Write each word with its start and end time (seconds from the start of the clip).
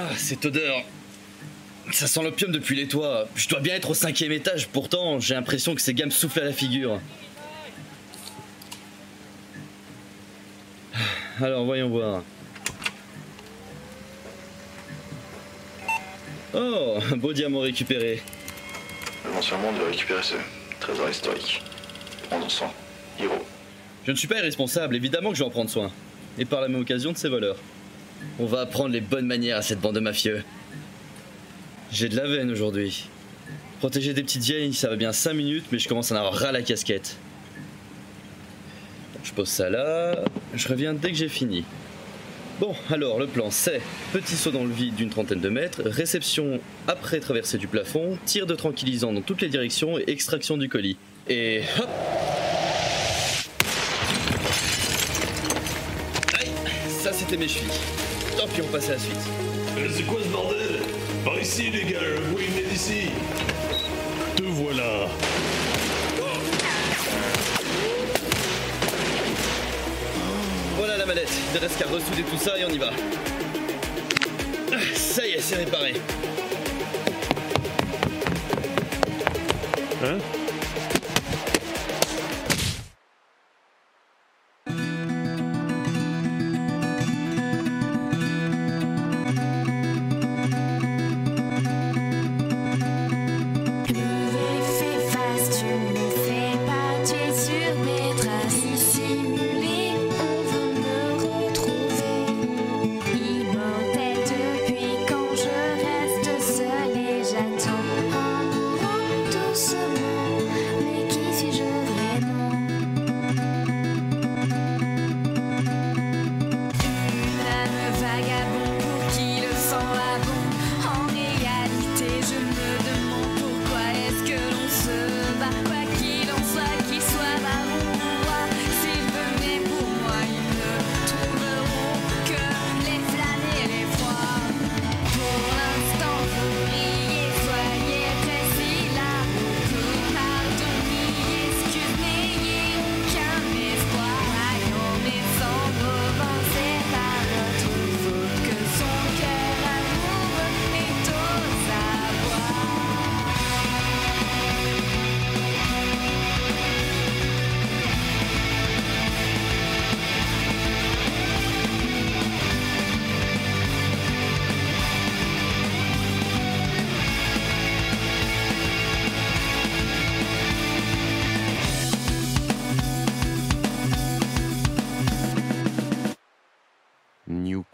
Ah, 0.00 0.10
cette 0.16 0.44
odeur. 0.44 0.84
Ça 1.90 2.06
sent 2.06 2.22
l'opium 2.22 2.52
depuis 2.52 2.76
les 2.76 2.86
toits. 2.86 3.26
Je 3.34 3.48
dois 3.48 3.58
bien 3.58 3.74
être 3.74 3.90
au 3.90 3.94
cinquième 3.94 4.30
étage, 4.30 4.68
pourtant 4.68 5.18
j'ai 5.18 5.34
l'impression 5.34 5.74
que 5.74 5.80
ces 5.80 5.92
gars 5.92 6.06
me 6.06 6.10
soufflent 6.10 6.38
à 6.38 6.44
la 6.44 6.52
figure. 6.52 7.00
Alors 11.40 11.64
voyons 11.64 11.88
voir. 11.88 12.22
Oh, 16.54 16.98
un 17.12 17.16
beau 17.16 17.32
diamant 17.32 17.60
récupéré. 17.60 18.22
L'ancien 19.34 19.56
monde 19.58 19.78
de 19.78 19.82
récupérer 19.82 20.22
ce 20.22 20.34
trésor 20.78 21.10
historique. 21.10 21.60
Prends-en 22.28 22.48
soin. 22.48 22.70
Hiro. 23.18 23.44
Je 24.06 24.12
ne 24.12 24.16
suis 24.16 24.28
pas 24.28 24.38
irresponsable, 24.38 24.94
évidemment 24.94 25.30
que 25.30 25.36
je 25.36 25.42
vais 25.42 25.48
en 25.48 25.50
prendre 25.50 25.70
soin. 25.70 25.90
Et 26.38 26.44
par 26.44 26.60
la 26.60 26.68
même 26.68 26.82
occasion 26.82 27.10
de 27.10 27.16
ces 27.16 27.28
voleurs. 27.28 27.56
On 28.38 28.46
va 28.46 28.60
apprendre 28.60 28.90
les 28.90 29.00
bonnes 29.00 29.26
manières 29.26 29.56
à 29.56 29.62
cette 29.62 29.80
bande 29.80 29.94
de 29.94 30.00
mafieux. 30.00 30.42
J'ai 31.90 32.08
de 32.08 32.16
la 32.16 32.26
veine 32.26 32.50
aujourd'hui. 32.50 33.08
Protéger 33.78 34.12
des 34.12 34.22
petites 34.22 34.42
vieilles, 34.42 34.74
ça 34.74 34.88
va 34.88 34.96
bien 34.96 35.12
5 35.12 35.34
minutes, 35.34 35.64
mais 35.72 35.78
je 35.78 35.88
commence 35.88 36.12
à 36.12 36.14
en 36.14 36.18
avoir 36.18 36.34
ras 36.34 36.52
la 36.52 36.62
casquette. 36.62 37.16
Je 39.24 39.32
pose 39.32 39.48
ça 39.48 39.70
là, 39.70 40.24
je 40.54 40.68
reviens 40.68 40.94
dès 40.94 41.10
que 41.10 41.16
j'ai 41.16 41.28
fini. 41.28 41.64
Bon, 42.60 42.74
alors 42.90 43.20
le 43.20 43.26
plan 43.28 43.50
c'est 43.52 43.80
petit 44.12 44.34
saut 44.34 44.50
dans 44.50 44.64
le 44.64 44.72
vide 44.72 44.96
d'une 44.96 45.10
trentaine 45.10 45.40
de 45.40 45.48
mètres, 45.48 45.82
réception 45.84 46.60
après 46.88 47.20
traversée 47.20 47.56
du 47.56 47.68
plafond, 47.68 48.18
tir 48.24 48.46
de 48.46 48.54
tranquillisant 48.54 49.12
dans 49.12 49.20
toutes 49.20 49.42
les 49.42 49.48
directions 49.48 49.98
et 49.98 50.04
extraction 50.08 50.56
du 50.56 50.68
colis. 50.68 50.96
Et 51.28 51.60
hop 51.78 51.88
Aïe, 56.40 56.48
ça 56.88 57.12
c'était 57.12 57.36
mes 57.36 57.48
chevilles. 57.48 58.07
Tant 58.38 58.46
pis, 58.46 58.62
on 58.62 58.68
passe 58.68 58.88
à 58.88 58.92
la 58.92 58.98
suite. 59.00 59.16
Euh, 59.78 59.88
C'est 59.92 60.04
quoi 60.04 60.20
ce 60.22 60.28
bordel? 60.28 60.78
Par 61.24 61.36
ici, 61.40 61.70
les 61.70 61.82
gars, 61.92 61.98
vous 62.30 62.36
venez 62.36 62.62
d'ici. 62.70 63.10
Te 64.36 64.44
voilà. 64.44 65.08
Voilà 70.76 70.96
la 70.96 71.06
mallette, 71.06 71.28
il 71.50 71.56
ne 71.56 71.60
reste 71.60 71.78
qu'à 71.78 71.86
ressouder 71.88 72.22
tout 72.22 72.38
ça 72.38 72.56
et 72.58 72.64
on 72.64 72.68
y 72.70 72.78
va. 72.78 72.90
Ah, 74.72 74.76
Ça 74.94 75.26
y 75.26 75.32
est, 75.32 75.40
c'est 75.40 75.56
réparé. 75.56 75.94
Hein? 80.04 80.18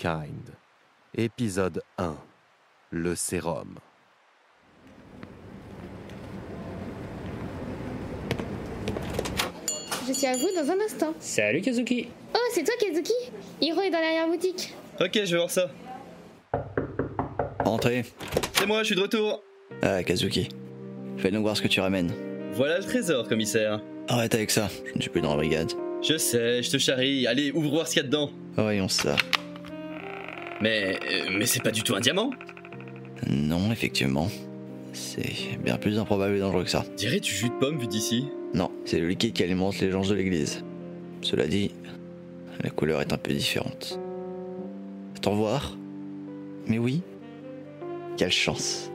Kind. 0.05 0.51
Épisode 1.17 1.81
1. 1.97 2.15
Le 2.91 3.15
sérum. 3.15 3.77
Je 10.07 10.13
suis 10.13 10.27
à 10.27 10.37
vous 10.37 10.49
dans 10.55 10.71
un 10.71 10.85
instant. 10.85 11.15
Salut 11.21 11.63
Kazuki 11.63 12.09
Oh, 12.35 12.39
c'est 12.53 12.65
toi 12.65 12.75
Kazuki? 12.79 13.15
Hiro 13.63 13.81
est 13.81 13.89
dans 13.89 13.99
l'arrière-boutique. 13.99 14.75
Ok, 15.01 15.13
je 15.15 15.31
vais 15.31 15.37
voir 15.39 15.51
ça. 15.51 15.71
Entrez. 17.65 18.05
C'est 18.59 18.67
moi, 18.67 18.81
je 18.81 18.89
suis 18.89 18.97
de 18.97 19.01
retour. 19.01 19.43
Ah, 19.81 20.05
Kazuki. 20.05 20.51
Fais 21.17 21.31
donc 21.31 21.45
voir 21.45 21.57
ce 21.57 21.63
que 21.63 21.69
tu 21.69 21.81
ramènes. 21.81 22.13
Voilà 22.53 22.77
le 22.77 22.85
trésor, 22.85 23.27
commissaire. 23.27 23.81
Arrête 24.09 24.35
avec 24.35 24.51
ça, 24.51 24.69
je 24.85 24.97
ne 24.97 25.01
suis 25.01 25.11
plus 25.11 25.23
dans 25.23 25.31
la 25.31 25.37
brigade. 25.37 25.73
Je 26.03 26.19
sais, 26.19 26.63
je 26.63 26.71
te 26.71 26.77
charrie. 26.77 27.27
Allez, 27.27 27.53
ouvre 27.53 27.71
voir 27.71 27.89
ce 27.89 27.95
qu'il 27.95 28.03
y 28.03 28.05
a 28.05 28.07
dedans. 28.07 28.31
Voyons 28.55 28.89
ça. 28.89 29.17
Mais, 30.65 30.99
euh, 31.13 31.29
mais 31.31 31.45
c'est 31.45 31.63
pas 31.63 31.71
du 31.71 31.83
tout 31.83 31.95
un 31.95 32.01
diamant. 32.01 32.31
Non, 33.29 33.71
effectivement. 33.71 34.31
C'est 34.95 35.59
bien 35.63 35.77
plus 35.77 35.99
improbable 35.99 36.37
et 36.37 36.41
dangereux 36.41 36.65
que 36.65 36.71
ça. 36.71 36.87
Dirais 36.97 37.21
du 37.21 37.31
jus 37.31 37.51
de 37.51 37.55
pomme 37.61 37.79
vu 37.79 37.87
d'ici? 37.87 38.29
Non, 38.55 38.71
c'est 38.87 38.99
le 38.99 39.09
liquide 39.09 39.35
qui 39.35 39.43
alimente 39.43 39.79
les 39.81 39.91
gens 39.91 40.01
de 40.01 40.15
l'église. 40.15 40.65
Cela 41.21 41.47
dit, 41.47 41.73
la 42.63 42.71
couleur 42.71 43.03
est 43.03 43.13
un 43.13 43.19
peu 43.19 43.35
différente. 43.35 44.01
T'en 45.21 45.35
voir 45.35 45.77
Mais 46.67 46.79
oui. 46.79 47.03
Quelle 48.17 48.33
chance. 48.33 48.91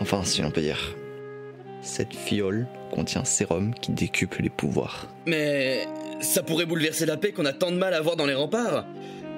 Enfin, 0.00 0.22
si 0.22 0.42
l'on 0.42 0.50
peut 0.50 0.60
dire. 0.60 0.96
Cette 1.80 2.14
fiole 2.14 2.66
contient 2.90 3.22
un 3.22 3.24
sérum 3.24 3.72
qui 3.72 3.92
décuple 3.92 4.42
les 4.42 4.50
pouvoirs. 4.50 5.08
Mais 5.26 5.86
ça 6.20 6.42
pourrait 6.42 6.66
bouleverser 6.66 7.06
la 7.06 7.16
paix 7.16 7.32
qu'on 7.32 7.46
a 7.46 7.54
tant 7.54 7.70
de 7.70 7.78
mal 7.78 7.94
à 7.94 7.98
avoir 7.98 8.16
dans 8.16 8.26
les 8.26 8.34
remparts. 8.34 8.84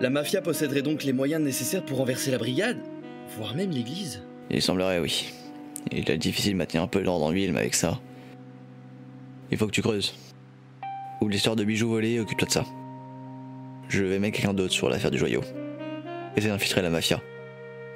La 0.01 0.09
mafia 0.09 0.41
posséderait 0.41 0.81
donc 0.81 1.05
les 1.05 1.13
moyens 1.13 1.43
nécessaires 1.43 1.85
pour 1.85 1.99
renverser 1.99 2.31
la 2.31 2.39
brigade, 2.39 2.79
voire 3.37 3.55
même 3.55 3.71
l'église. 3.71 4.23
Il 4.49 4.63
semblerait, 4.63 4.99
oui. 4.99 5.31
Il 5.93 6.11
est 6.11 6.17
difficile 6.17 6.53
de 6.53 6.57
maintenir 6.57 6.83
un 6.83 6.87
peu 6.87 7.03
l'ordre 7.03 7.27
en 7.27 7.31
ville, 7.31 7.53
mais 7.53 7.61
avec 7.61 7.75
ça. 7.75 8.01
Il 9.51 9.59
faut 9.59 9.67
que 9.67 9.73
tu 9.73 9.83
creuses. 9.83 10.15
Ouvre 11.21 11.31
l'histoire 11.31 11.55
de 11.55 11.65
bijoux 11.65 11.91
volés, 11.91 12.19
occupe-toi 12.19 12.49
de 12.49 12.53
ça. 12.53 12.65
Je 13.91 14.03
vais 14.03 14.19
mettre 14.19 14.39
quelqu'un 14.39 14.55
d'autre 14.55 14.73
sur 14.73 14.89
l'affaire 14.89 15.11
du 15.11 15.19
joyau. 15.19 15.43
Essaie 16.35 16.49
d'infiltrer 16.49 16.81
la 16.81 16.91
mafia. 16.91 17.21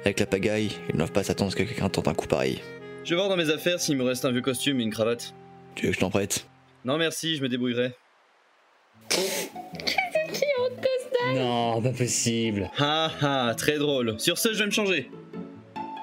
Avec 0.03 0.19
la 0.19 0.27
pagaille, 0.27 0.71
ils 0.89 0.93
ne 0.93 0.99
doivent 0.99 1.11
pas 1.11 1.23
s'attendre 1.23 1.47
à 1.47 1.51
ce 1.51 1.55
que 1.55 1.63
quelqu'un 1.63 1.89
tente 1.89 2.07
un 2.07 2.13
coup 2.13 2.27
pareil. 2.27 2.61
Je 3.03 3.11
vais 3.11 3.15
voir 3.15 3.29
dans 3.29 3.37
mes 3.37 3.49
affaires 3.49 3.79
s'il 3.79 3.97
me 3.97 4.03
reste 4.03 4.25
un 4.25 4.31
vieux 4.31 4.41
costume 4.41 4.79
et 4.79 4.83
une 4.83 4.91
cravate. 4.91 5.33
Tu 5.73 5.87
veux 5.87 5.91
que 5.91 5.95
je 5.95 6.01
t'en 6.01 6.11
prête? 6.11 6.45
Non 6.83 6.99
merci, 6.99 7.35
je 7.35 7.41
me 7.41 7.49
débrouillerai. 7.49 7.95
Non, 11.33 11.81
pas 11.81 11.89
possible. 11.89 12.69
Ha 12.77 13.11
ha, 13.21 13.55
très 13.55 13.77
drôle. 13.77 14.19
Sur 14.19 14.37
ce, 14.37 14.53
je 14.53 14.59
vais 14.59 14.65
me 14.65 14.71
changer. 14.71 15.09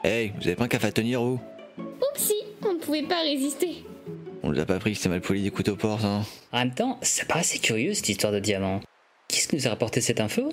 Hey, 0.04 0.32
vous 0.36 0.46
avez 0.46 0.56
pas 0.56 0.64
un 0.64 0.68
café 0.68 0.88
à 0.88 0.92
tenir, 0.92 1.22
vous? 1.22 1.40
Oupsie, 1.78 2.42
on 2.64 2.74
ne 2.74 2.78
pouvait 2.78 3.02
pas 3.02 3.22
résister. 3.22 3.84
On 4.42 4.50
nous 4.50 4.58
a 4.58 4.64
pas 4.64 4.78
pris 4.80 4.92
que 4.92 4.96
c'était 4.96 5.08
mal 5.08 5.20
poli 5.20 5.42
des 5.42 5.50
couteaux 5.50 5.76
portes, 5.76 6.04
hein 6.04 6.24
En 6.50 6.58
même 6.58 6.74
temps, 6.74 6.98
ça 7.02 7.24
paraît 7.24 7.40
assez 7.40 7.58
curieux 7.58 7.94
cette 7.94 8.08
histoire 8.08 8.32
de 8.32 8.40
diamant. 8.40 8.80
Qui 9.28 9.38
est-ce 9.38 9.48
qui 9.48 9.56
nous 9.56 9.66
a 9.66 9.70
rapporté 9.70 10.00
cette 10.00 10.20
info? 10.20 10.52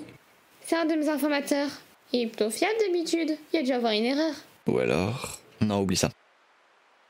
C'est 0.64 0.76
un 0.76 0.84
de 0.84 0.94
mes 0.94 1.08
informateurs. 1.08 1.68
Il 2.12 2.20
est 2.22 2.26
plutôt 2.26 2.50
fiable 2.50 2.74
d'habitude. 2.86 3.36
Il 3.52 3.56
y 3.56 3.58
a 3.58 3.62
dû 3.62 3.72
avoir 3.72 3.92
une 3.92 4.04
erreur. 4.04 4.34
Ou 4.68 4.78
alors... 4.78 5.40
Non, 5.60 5.80
oublie 5.80 5.96
ça. 5.96 6.10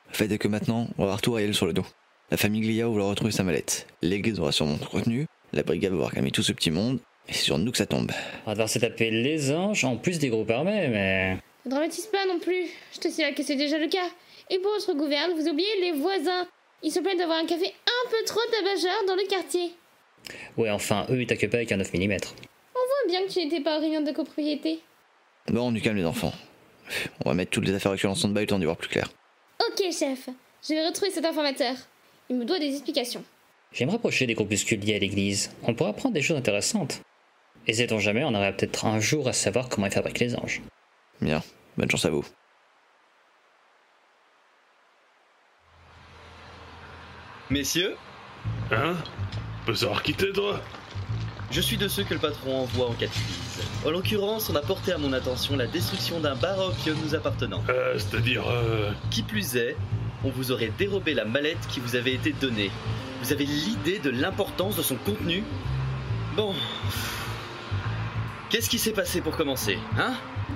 Le 0.08 0.14
fait 0.14 0.32
est 0.32 0.38
que 0.38 0.48
maintenant, 0.48 0.88
on 0.96 1.02
va 1.02 1.04
avoir 1.04 1.20
tout 1.20 1.32
réel 1.32 1.54
sur 1.54 1.66
le 1.66 1.72
dos. 1.72 1.86
La 2.30 2.36
famille 2.36 2.62
Glia 2.62 2.84
va 2.84 2.90
vouloir 2.90 3.08
retrouver 3.08 3.32
sa 3.32 3.44
mallette. 3.44 3.86
L'église 4.02 4.40
aura 4.40 4.50
sûrement 4.50 4.78
retenu. 4.90 5.26
La 5.52 5.62
brigade 5.62 5.92
va 5.92 5.98
avoir 5.98 6.12
calmé 6.12 6.30
tout 6.30 6.42
ce 6.42 6.52
petit 6.52 6.70
monde. 6.70 6.98
Et 7.28 7.32
c'est 7.32 7.44
sur 7.44 7.58
nous 7.58 7.70
que 7.70 7.78
ça 7.78 7.86
tombe. 7.86 8.10
On 8.44 8.50
va 8.50 8.52
devoir 8.52 8.68
se 8.68 8.78
taper 8.78 9.10
les 9.10 9.52
anges 9.52 9.84
en 9.84 9.96
plus 9.96 10.18
des 10.18 10.28
groupes 10.28 10.50
armés, 10.50 10.88
mais. 10.88 11.36
Ne 11.64 11.70
dramatise 11.70 12.06
pas 12.06 12.26
non 12.26 12.38
plus. 12.38 12.66
Je 12.92 12.98
te 13.00 13.08
signale 13.08 13.34
que 13.34 13.42
c'est 13.42 13.56
déjà 13.56 13.78
le 13.78 13.88
cas. 13.88 14.08
Et 14.50 14.58
pour 14.58 14.72
votre 14.72 14.94
gouverne, 14.94 15.32
vous 15.34 15.48
oubliez 15.48 15.80
les 15.80 15.92
voisins. 15.92 16.46
Ils 16.82 16.90
se 16.90 17.00
plaignent 17.00 17.18
d'avoir 17.18 17.38
un 17.38 17.46
café 17.46 17.66
un 17.66 18.10
peu 18.10 18.24
trop 18.26 18.40
tabageur 18.50 19.04
dans 19.06 19.14
le 19.14 19.28
quartier. 19.28 19.72
Ouais, 20.56 20.70
enfin, 20.70 21.06
eux, 21.10 21.20
ils 21.20 21.26
t'accueillent 21.26 21.50
pas 21.50 21.58
avec 21.58 21.72
un 21.72 21.76
9 21.76 21.92
mm. 21.92 21.98
On 22.02 22.78
voit 22.78 23.08
bien 23.08 23.26
que 23.26 23.32
tu 23.32 23.38
n'étais 23.40 23.60
pas 23.60 23.76
aux 23.76 23.80
réunions 23.80 24.00
de 24.00 24.12
copropriété. 24.12 24.80
Bon, 25.48 25.70
du 25.72 25.80
calme 25.80 25.96
les 25.96 26.04
enfants. 26.04 26.32
On 27.24 27.28
va 27.28 27.34
mettre 27.34 27.50
toutes 27.50 27.66
les 27.66 27.74
affaires 27.74 27.92
actuelles 27.92 28.10
en 28.10 28.14
stand-by 28.14 28.40
le 28.40 28.46
temps 28.46 28.58
d'y 28.58 28.64
voir 28.64 28.76
plus 28.76 28.88
clair. 28.88 29.08
Ok, 29.68 29.82
chef. 29.92 30.28
Je 30.66 30.74
vais 30.74 30.86
retrouver 30.86 31.10
cet 31.10 31.24
informateur. 31.24 31.74
Il 32.28 32.36
me 32.36 32.44
doit 32.44 32.58
des 32.58 32.68
explications. 32.68 33.24
Je 33.72 33.80
vais 33.80 33.86
me 33.86 33.92
rapprocher 33.92 34.26
des 34.26 34.34
groupuscules 34.34 34.80
liés 34.80 34.96
à 34.96 34.98
l'église. 34.98 35.50
On 35.62 35.74
pourra 35.74 35.90
apprendre 35.90 36.14
des 36.14 36.22
choses 36.22 36.36
intéressantes. 36.36 37.00
Et 37.66 37.74
sait-on 37.74 37.98
jamais, 37.98 38.24
on 38.24 38.34
aurait 38.34 38.54
peut-être 38.56 38.86
un 38.86 39.00
jour 39.00 39.28
à 39.28 39.32
savoir 39.32 39.68
comment 39.68 39.86
ils 39.86 39.92
fabriquent 39.92 40.20
les 40.20 40.36
anges. 40.36 40.62
Bien, 41.20 41.42
bonne 41.76 41.90
chance 41.90 42.04
à 42.04 42.10
vous. 42.10 42.24
Messieurs, 47.50 47.96
Hein? 48.70 48.96
Peut 49.66 49.74
savoir 49.74 50.02
qui 50.02 50.14
toi? 50.14 50.60
Je 51.50 51.60
suis 51.60 51.76
de 51.76 51.88
ceux 51.88 52.04
que 52.04 52.14
le 52.14 52.20
patron 52.20 52.60
envoie 52.62 52.86
en 52.88 52.92
cas 52.92 53.06
de 53.06 53.10
crise. 53.10 53.60
En 53.84 53.90
l'occurrence, 53.90 54.48
on 54.50 54.56
a 54.56 54.62
porté 54.62 54.92
à 54.92 54.98
mon 54.98 55.12
attention 55.12 55.56
la 55.56 55.66
destruction 55.66 56.20
d'un 56.20 56.36
bar 56.36 56.60
à 56.60 56.68
opium 56.68 56.96
nous 57.02 57.14
appartenant. 57.14 57.62
euh, 57.68 57.98
C'est-à-dire, 57.98 58.48
euh... 58.48 58.92
Qui 59.10 59.22
plus 59.22 59.56
est, 59.56 59.76
on 60.24 60.30
vous 60.30 60.52
aurait 60.52 60.70
dérobé 60.78 61.12
la 61.12 61.24
mallette 61.24 61.58
qui 61.68 61.80
vous 61.80 61.96
avait 61.96 62.14
été 62.14 62.32
donnée. 62.32 62.70
Vous 63.22 63.32
avez 63.32 63.44
l'idée 63.44 63.98
de 63.98 64.10
l'importance 64.10 64.76
de 64.76 64.82
son 64.82 64.96
contenu? 64.96 65.42
Bon. 66.36 66.54
Qu'est-ce 68.50 68.68
qui 68.68 68.80
s'est 68.80 68.92
passé 68.92 69.20
pour 69.20 69.36
commencer, 69.36 69.78
hein? 69.96 70.14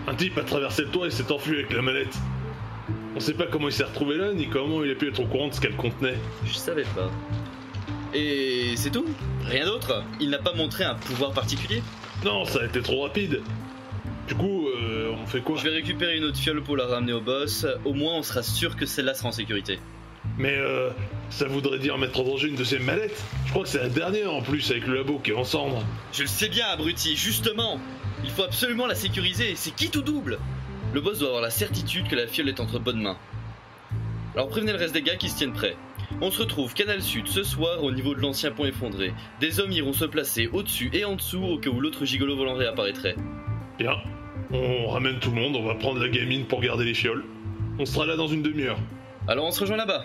Un 0.09 0.17
type 0.17 0.37
a 0.37 0.43
traversé 0.43 0.83
le 0.83 0.89
toit 0.89 1.07
et 1.07 1.11
s'est 1.11 1.31
enfui 1.31 1.55
avec 1.55 1.73
la 1.73 1.81
mallette. 1.81 2.19
On 3.15 3.21
sait 3.21 3.35
pas 3.35 3.47
comment 3.47 3.69
il 3.69 3.73
s'est 3.73 3.85
retrouvé 3.85 4.17
là, 4.17 4.33
ni 4.33 4.49
comment 4.49 4.83
il 4.83 4.91
a 4.91 4.97
pu 4.97 5.09
être 5.09 5.21
au 5.21 5.27
courant 5.27 5.47
de 5.47 5.55
ce 5.55 5.61
qu'elle 5.61 5.77
contenait. 5.77 6.17
Je 6.45 6.55
savais 6.55 6.83
pas. 6.83 7.09
Et 8.13 8.75
c'est 8.75 8.91
tout? 8.91 9.07
Rien 9.45 9.67
d'autre? 9.67 10.03
Il 10.19 10.31
n'a 10.31 10.39
pas 10.39 10.55
montré 10.55 10.83
un 10.83 10.97
pouvoir 10.97 11.31
particulier? 11.31 11.85
Non, 12.25 12.45
ça 12.45 12.63
a 12.63 12.65
été 12.65 12.83
trop 12.83 13.03
rapide. 13.03 13.43
Du 14.27 14.35
coup, 14.35 14.67
euh, 14.67 15.13
on 15.13 15.27
fait 15.27 15.41
quoi? 15.41 15.57
Je 15.57 15.63
vais 15.63 15.75
récupérer 15.75 16.17
une 16.17 16.25
autre 16.25 16.39
fiole 16.39 16.65
pour 16.65 16.77
la 16.77 16.87
ramener 16.87 17.13
au 17.13 17.21
boss. 17.21 17.65
Au 17.85 17.93
moins, 17.93 18.15
on 18.15 18.23
sera 18.25 18.43
sûr 18.43 18.75
que 18.75 18.87
celle-là 18.87 19.15
sera 19.15 19.29
en 19.29 19.33
sécurité. 19.33 19.79
Mais 20.39 20.57
euh, 20.57 20.91
ça 21.31 21.47
voudrait 21.47 21.79
dire 21.79 21.97
mettre 21.97 22.21
en 22.21 22.25
danger 22.25 22.49
une 22.49 22.57
de 22.57 22.65
ces 22.65 22.79
mallettes 22.79 23.23
Je 23.47 23.51
crois 23.51 23.63
que 23.63 23.69
c'est 23.69 23.83
la 23.83 23.89
dernière 23.89 24.33
en 24.33 24.43
plus 24.43 24.71
avec 24.71 24.87
le 24.87 24.97
labo 24.97 25.19
qui 25.19 25.31
est 25.31 25.35
en 25.35 25.45
cendres. 25.45 25.85
Je 26.13 26.23
le 26.23 26.29
sais 26.29 26.49
bien, 26.49 26.67
abruti, 26.67 27.17
justement 27.17 27.81
Il 28.25 28.31
faut 28.31 28.43
absolument 28.43 28.87
la 28.87 28.95
sécuriser, 28.95 29.55
c'est 29.55 29.75
qui 29.75 29.91
tout 29.91 30.03
double 30.03 30.39
Le 30.93 31.01
boss 31.01 31.21
doit 31.21 31.29
avoir 31.29 31.43
la 31.43 31.51
certitude 31.51 32.09
que 32.09 32.17
la 32.17 32.27
fiole 32.27 32.49
est 32.49 32.61
entre 32.61 32.79
bonnes 32.79 33.01
mains. 33.01 33.19
Alors 34.35 34.49
prévenez 34.49 34.73
le 34.73 34.79
reste 34.79 34.95
des 34.95 35.03
gars 35.03 35.17
qui 35.17 35.29
se 35.29 35.37
tiennent 35.37 35.53
prêts. 35.53 35.77
On 36.21 36.31
se 36.31 36.41
retrouve 36.43 36.75
Canal 36.75 37.01
Sud 37.01 37.29
ce 37.29 37.45
soir 37.45 37.83
au 37.83 37.93
niveau 37.93 38.15
de 38.15 38.21
l'ancien 38.21 38.51
pont 38.51 38.65
effondré. 38.65 39.13
Des 39.41 39.61
hommes 39.61 39.73
iront 39.73 39.93
se 39.93 40.05
placer 40.05 40.49
au-dessus 40.53 40.91
et 40.93 41.05
en 41.05 41.15
dessous 41.15 41.43
au 41.43 41.59
cas 41.59 41.71
où 41.71 41.81
l'autre 41.81 42.05
gigolo 42.05 42.37
volant 42.37 42.55
réapparaîtrait. 42.55 43.15
Bien, 43.79 43.95
on 44.53 44.89
ramène 44.89 45.19
tout 45.21 45.31
le 45.31 45.41
monde, 45.41 45.57
on 45.57 45.65
va 45.65 45.75
prendre 45.75 46.01
la 46.01 46.09
gamine 46.09 46.47
pour 46.47 46.61
garder 46.61 46.85
les 46.85 46.95
fioles. 46.95 47.25
On 47.79 47.87
sera 47.87 48.07
là 48.07 48.17
dans 48.17 48.29
une 48.29 48.43
demi-heure. 48.43 48.79
Alors 49.27 49.47
on 49.47 49.51
se 49.51 49.61
rejoint 49.61 49.77
là-bas. 49.77 50.05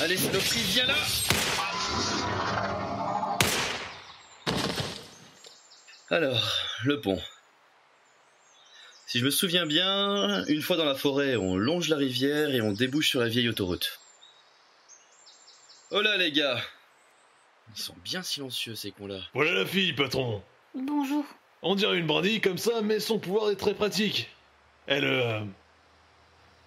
Allez 0.00 0.16
saloperie, 0.16 0.60
viens 0.60 0.86
là 0.86 0.94
Alors, 6.10 6.52
le 6.84 7.00
pont. 7.00 7.20
Si 9.06 9.18
je 9.18 9.24
me 9.24 9.30
souviens 9.30 9.66
bien, 9.66 10.44
une 10.46 10.62
fois 10.62 10.76
dans 10.76 10.84
la 10.84 10.94
forêt, 10.94 11.34
on 11.34 11.56
longe 11.56 11.88
la 11.88 11.96
rivière 11.96 12.54
et 12.54 12.60
on 12.60 12.72
débouche 12.72 13.08
sur 13.08 13.20
la 13.20 13.28
vieille 13.28 13.48
autoroute. 13.48 13.98
Oh 15.90 16.00
là 16.00 16.16
les 16.16 16.30
gars 16.30 16.60
Ils 17.74 17.82
sont 17.82 17.96
bien 18.04 18.22
silencieux 18.22 18.76
ces 18.76 18.92
cons-là. 18.92 19.18
Voilà 19.34 19.52
la 19.52 19.66
fille, 19.66 19.94
patron. 19.94 20.44
Bonjour. 20.76 21.24
On 21.62 21.74
dirait 21.74 21.98
une 21.98 22.06
brindille 22.06 22.40
comme 22.40 22.58
ça, 22.58 22.82
mais 22.82 23.00
son 23.00 23.18
pouvoir 23.18 23.50
est 23.50 23.56
très 23.56 23.74
pratique. 23.74 24.30
Elle, 24.86 25.06
euh... 25.06 25.40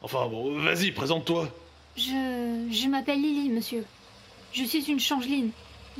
Enfin 0.02 0.28
bon, 0.28 0.62
vas-y, 0.62 0.92
présente-toi. 0.92 1.50
Je, 1.98 2.68
je 2.72 2.88
m'appelle 2.88 3.22
Lily, 3.22 3.50
monsieur. 3.50 3.86
Je 4.54 4.64
suis 4.64 4.84
une 4.90 5.00
changeline. 5.00 5.52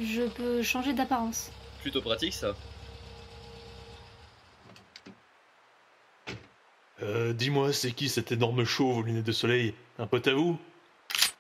Je 0.02 0.24
peux 0.24 0.64
changer 0.64 0.94
d'apparence. 0.94 1.52
Plutôt 1.82 2.02
pratique 2.02 2.34
ça. 2.34 2.56
Euh, 7.02 7.34
dis-moi, 7.34 7.74
c'est 7.74 7.92
qui 7.92 8.10
cet 8.10 8.32
énorme 8.32 8.64
chauve 8.64 8.98
aux 8.98 9.02
lunettes 9.02 9.26
de 9.26 9.32
soleil? 9.32 9.74
Un 9.98 10.08
pote 10.08 10.28
à 10.28 10.34
vous? 10.34 10.58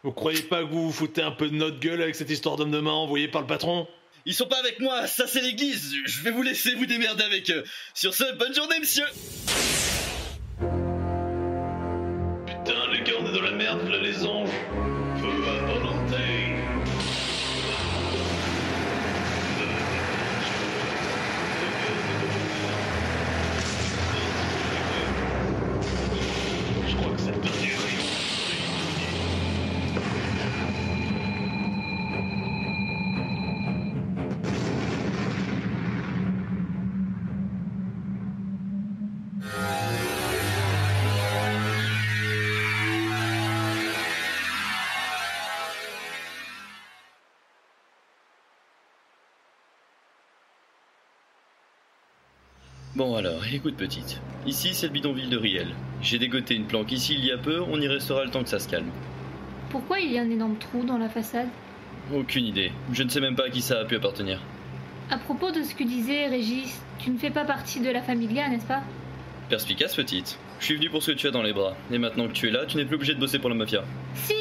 Vous 0.03 0.11
croyez 0.11 0.41
pas 0.41 0.63
que 0.63 0.69
vous 0.69 0.87
vous 0.87 0.91
foutez 0.91 1.21
un 1.21 1.31
peu 1.31 1.49
de 1.49 1.55
notre 1.55 1.79
gueule 1.79 2.01
avec 2.01 2.15
cette 2.15 2.29
histoire 2.29 2.55
d'homme 2.55 2.71
de 2.71 2.79
main 2.79 2.91
envoyé 2.91 3.27
par 3.27 3.41
le 3.41 3.47
patron? 3.47 3.87
Ils 4.25 4.33
sont 4.33 4.47
pas 4.47 4.59
avec 4.59 4.79
moi, 4.79 5.07
ça 5.07 5.27
c'est 5.27 5.41
l'église 5.41 5.95
Je 6.05 6.21
vais 6.21 6.31
vous 6.31 6.41
laisser 6.43 6.75
vous 6.75 6.85
démerder 6.85 7.23
avec 7.23 7.49
eux 7.49 7.63
Sur 7.93 8.13
ce, 8.13 8.23
bonne 8.37 8.53
journée 8.53 8.79
monsieur 8.79 9.05
merde, 13.61 13.91
les 14.01 14.25
anges 14.25 14.49
Bon 52.95 53.15
alors, 53.15 53.41
écoute 53.53 53.77
petite. 53.77 54.19
Ici 54.45 54.73
c'est 54.73 54.87
le 54.87 54.91
bidonville 54.91 55.29
de 55.29 55.37
Riel. 55.37 55.67
J'ai 56.01 56.19
dégoté 56.19 56.55
une 56.55 56.65
planque 56.65 56.91
ici 56.91 57.13
il 57.17 57.23
y 57.23 57.31
a 57.31 57.37
peu, 57.37 57.61
on 57.61 57.79
y 57.79 57.87
restera 57.87 58.25
le 58.25 58.31
temps 58.31 58.43
que 58.43 58.49
ça 58.49 58.59
se 58.59 58.67
calme. 58.67 58.91
Pourquoi 59.69 59.99
il 59.99 60.11
y 60.11 60.17
a 60.19 60.21
un 60.23 60.29
énorme 60.29 60.57
trou 60.57 60.83
dans 60.83 60.97
la 60.97 61.07
façade? 61.07 61.47
Aucune 62.13 62.45
idée. 62.45 62.73
Je 62.91 63.03
ne 63.03 63.09
sais 63.09 63.21
même 63.21 63.35
pas 63.35 63.45
à 63.45 63.49
qui 63.49 63.61
ça 63.61 63.79
a 63.79 63.85
pu 63.85 63.95
appartenir. 63.95 64.39
À 65.09 65.17
propos 65.17 65.51
de 65.51 65.63
ce 65.63 65.73
que 65.73 65.85
disait 65.85 66.27
Régis, 66.27 66.81
tu 66.99 67.11
ne 67.11 67.17
fais 67.17 67.29
pas 67.29 67.45
partie 67.45 67.79
de 67.79 67.89
la 67.89 68.01
famiglia, 68.01 68.49
n'est-ce 68.49 68.65
pas? 68.65 68.81
Perspicace 69.47 69.95
petite. 69.95 70.37
Je 70.59 70.65
suis 70.65 70.75
venu 70.75 70.89
pour 70.89 71.01
ce 71.01 71.11
que 71.11 71.17
tu 71.17 71.27
as 71.27 71.31
dans 71.31 71.43
les 71.43 71.53
bras. 71.53 71.75
Et 71.91 71.97
maintenant 71.97 72.27
que 72.27 72.33
tu 72.33 72.49
es 72.49 72.51
là, 72.51 72.65
tu 72.65 72.75
n'es 72.75 72.85
plus 72.85 72.95
obligé 72.95 73.13
de 73.13 73.19
bosser 73.19 73.39
pour 73.39 73.49
la 73.49 73.55
mafia. 73.55 73.83
Si 74.15 74.35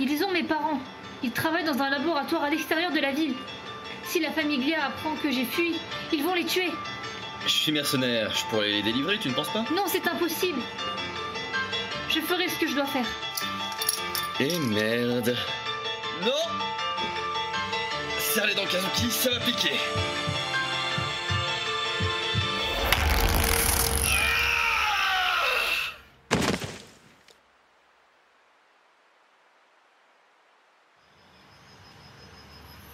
Ils 0.00 0.22
ont 0.22 0.32
mes 0.32 0.42
parents. 0.42 0.80
Ils 1.22 1.30
travaillent 1.30 1.64
dans 1.64 1.80
un 1.80 1.88
laboratoire 1.88 2.44
à 2.44 2.50
l'extérieur 2.50 2.92
de 2.92 3.00
la 3.00 3.12
ville. 3.12 3.34
Si 4.04 4.20
la 4.20 4.30
famiglia 4.30 4.84
apprend 4.84 5.14
que 5.22 5.30
j'ai 5.30 5.44
fui, 5.44 5.72
ils 6.12 6.22
vont 6.22 6.34
les 6.34 6.44
tuer. 6.44 6.70
Je 7.44 7.50
suis 7.50 7.72
mercenaire, 7.72 8.32
je 8.34 8.44
pourrais 8.46 8.68
les 8.70 8.82
délivrer, 8.82 9.18
tu 9.18 9.28
ne 9.28 9.34
penses 9.34 9.52
pas? 9.52 9.64
Non, 9.74 9.84
c'est 9.86 10.06
impossible. 10.06 10.60
Je 12.08 12.20
ferai 12.20 12.48
ce 12.48 12.58
que 12.58 12.66
je 12.68 12.74
dois 12.74 12.86
faire. 12.86 13.06
Eh 14.38 14.58
merde. 14.58 15.36
Non 16.24 16.30
Serre 18.18 18.46
les 18.46 18.54
dents 18.54 18.64
Kazuki, 18.64 19.10
ça 19.10 19.30
va 19.30 19.40
piquer 19.40 19.72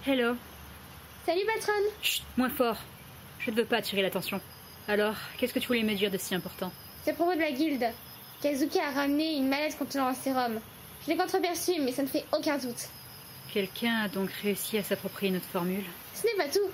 Hello. 0.07 0.37
Salut 1.27 1.45
patronne 1.47 1.75
Chut, 2.03 2.23
moins 2.39 2.49
fort. 2.49 2.77
Je 3.41 3.51
ne 3.51 3.57
veux 3.57 3.65
pas 3.65 3.79
attirer 3.79 4.03
l'attention. 4.03 4.41
Alors, 4.89 5.15
qu'est-ce 5.37 5.53
que 5.53 5.59
tu 5.59 5.69
voulais 5.69 5.83
me 5.83 5.95
dire 5.95 6.11
de 6.11 6.19
si 6.19 6.35
important? 6.35 6.73
C'est 7.05 7.11
à 7.11 7.15
propos 7.15 7.35
de 7.35 7.41
la 7.41 7.53
guilde. 7.53 7.87
Kazuki 8.43 8.79
a 8.81 8.91
ramené 8.91 9.37
une 9.37 9.49
mallette 9.49 9.77
contenant 9.79 10.09
un 10.09 10.15
sérum. 10.15 10.61
Je 11.03 11.11
l'ai 11.11 11.17
contreperçu, 11.17 11.81
mais 11.81 11.93
ça 11.93 12.03
ne 12.03 12.09
fait 12.09 12.25
aucun 12.33 12.59
doute. 12.59 12.89
Quelqu'un 13.53 14.03
a 14.05 14.09
donc 14.09 14.31
réussi 14.43 14.79
à 14.79 14.83
s'approprier 14.83 15.33
notre 15.33 15.47
formule? 15.47 15.85
Ce 16.15 16.27
n'est 16.27 16.43
pas 16.43 16.51
tout. 16.53 16.71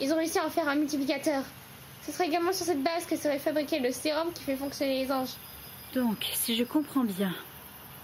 Ils 0.00 0.12
ont 0.12 0.16
réussi 0.16 0.38
à 0.38 0.46
en 0.46 0.50
faire 0.50 0.68
un 0.68 0.74
multiplicateur. 0.74 1.42
Ce 2.06 2.12
serait 2.12 2.28
également 2.28 2.52
sur 2.52 2.66
cette 2.66 2.82
base 2.82 3.06
que 3.06 3.16
serait 3.16 3.38
fabriqué 3.38 3.80
le 3.80 3.92
sérum 3.92 4.32
qui 4.32 4.42
fait 4.42 4.56
fonctionner 4.56 5.04
les 5.04 5.12
anges. 5.12 5.34
Donc, 5.94 6.24
si 6.34 6.56
je 6.56 6.64
comprends 6.64 7.04
bien, 7.04 7.34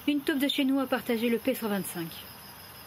une 0.07 0.21
taupe 0.21 0.39
de 0.39 0.49
chez 0.49 0.65
nous 0.65 0.81
a 0.81 0.87
partagé 0.87 1.29
le 1.29 1.39
P125. 1.39 2.07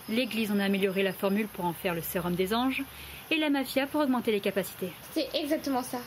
L'Église 0.10 0.52
en 0.52 0.60
a 0.60 0.66
amélioré 0.66 1.04
la 1.04 1.14
formule 1.14 1.48
pour 1.48 1.66
en 1.66 1.74
faire 1.74 1.94
le 1.94 2.02
sérum 2.02 2.36
des 2.36 2.54
anges, 2.54 2.84
et 3.30 3.36
la 3.38 3.50
mafia 3.50 3.88
pour 3.88 4.02
augmenter 4.02 4.32
les 4.32 4.40
capacités. 4.40 4.92
C'est 5.12 5.28
exactement 5.36 5.84
ça. 5.84 6.00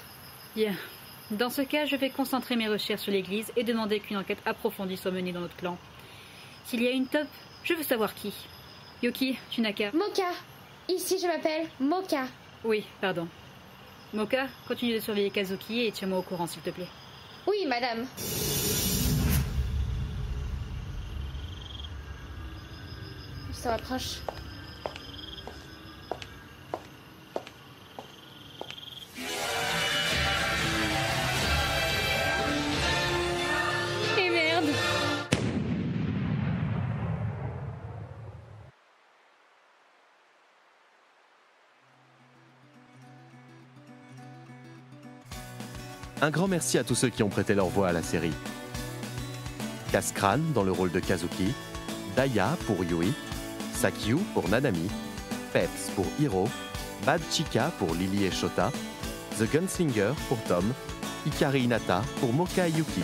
Bien. 0.57 0.75
Dans 1.31 1.51
ce 1.51 1.63
cas, 1.63 1.85
je 1.85 1.97
vais 1.97 2.11
concentrer 2.11 2.57
mes 2.57 2.69
recherches 2.69 3.03
sur 3.03 3.13
l'Église 3.13 3.53
et 3.57 3.63
demander 3.63 4.01
qu'une 4.01 4.17
enquête 4.17 4.41
approfondie 4.47 4.97
soit 4.97 5.11
menée 5.11 5.33
dans 5.33 5.41
notre 5.41 5.57
clan. 5.57 5.79
S'il 6.65 6.83
y 6.83 6.89
a 6.89 6.93
une 6.93 7.07
top, 7.07 7.29
je 7.63 7.75
veux 7.75 7.83
savoir 7.83 8.15
qui. 8.15 8.33
Yoki, 9.03 9.39
tu 9.51 9.61
n'as 9.61 9.73
qu'à... 9.73 9.93
Moka. 9.93 10.31
Ici, 10.89 11.19
je 11.23 11.27
m'appelle 11.27 11.69
Moka. 11.79 12.25
Oui, 12.65 12.85
pardon. 13.01 13.29
Moka, 14.13 14.49
continue 14.67 14.95
de 14.95 15.01
surveiller 15.01 15.31
Kazuki 15.31 15.87
et 15.87 15.93
tiens-moi 15.93 16.19
au 16.19 16.23
courant, 16.23 16.47
s'il 16.47 16.63
te 16.63 16.71
plaît. 16.71 16.89
Oui, 17.47 17.65
madame. 17.67 18.07
Ça 23.63 23.73
rapproche. 23.73 24.21
Et 34.17 34.31
merde. 34.31 34.65
Un 46.23 46.31
grand 46.31 46.49
merci 46.49 46.79
à 46.79 46.85
tous 46.85 46.95
ceux 46.95 47.11
qui 47.11 47.23
ont 47.23 47.29
prêté 47.29 47.53
leur 47.53 47.67
voix 47.67 47.89
à 47.89 47.93
la 47.93 48.03
série. 48.03 48.33
Kaskran 49.93 50.39
dans 50.55 50.63
le 50.63 50.73
rôle 50.73 50.91
de 50.91 51.01
Kazuki, 51.01 51.53
Daya 52.17 52.57
pour 52.67 52.83
Yui, 52.85 53.13
Sakyu 53.81 54.17
pour 54.35 54.47
Nanami, 54.51 54.91
Peps 55.55 55.91
pour 55.97 56.05
Hiro, 56.21 56.47
Bad 57.07 57.23
Chica 57.31 57.73
pour 57.79 57.95
Lily 57.95 58.25
et 58.25 58.31
Shota, 58.31 58.71
The 59.39 59.51
Gunslinger 59.51 60.13
pour 60.29 60.37
Tom, 60.45 60.75
Ikari 61.27 61.65
Inata 61.65 62.03
pour 62.21 62.31
Moka 62.35 62.69
Yuki, 62.69 63.03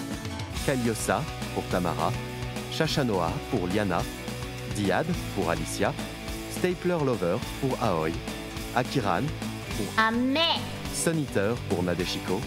Kaliosa 0.66 1.22
pour 1.54 1.64
Tamara, 1.68 2.12
Shashanoa 2.72 3.32
pour 3.50 3.66
Liana, 3.68 4.02
Diad 4.74 5.06
pour 5.34 5.48
Alicia, 5.48 5.94
Stapler 6.50 6.98
Lover 7.06 7.38
pour 7.62 7.82
Aoi, 7.82 8.10
Akiran 8.74 9.22
pour 9.78 10.04
Amé 10.04 10.60
Sun 10.92 11.18
Eater 11.18 11.54
pour 11.70 11.82
Nadeshiko, 11.84 12.38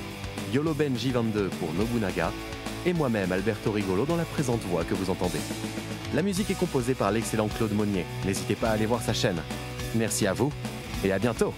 Yolo 0.54 0.76
Benji 0.76 1.10
22 1.10 1.50
pour 1.60 1.74
Nobunaga, 1.74 2.32
et 2.86 2.94
moi-même 2.94 3.32
Alberto 3.32 3.72
Rigolo 3.72 4.06
dans 4.06 4.16
la 4.16 4.26
présente 4.26 4.62
voix 4.62 4.84
que 4.84 4.94
vous 4.94 5.10
entendez. 5.10 5.40
La 6.14 6.22
musique 6.22 6.50
est 6.50 6.60
composée 6.60 6.96
par 6.96 7.12
l'excellent 7.12 7.48
Claude 7.48 7.74
Monnier. 7.74 8.06
N'hésitez 8.26 8.56
pas 8.56 8.70
à 8.70 8.72
aller 8.72 8.86
voir 8.86 9.02
sa 9.02 9.14
chaîne. 9.14 9.42
Merci 9.96 10.28
à 10.28 10.34
vous 10.34 10.52
et 11.04 11.12
à 11.12 11.20
bientôt 11.20 11.54